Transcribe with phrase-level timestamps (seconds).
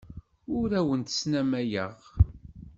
[0.57, 1.95] Ur awent-snamayeɣ.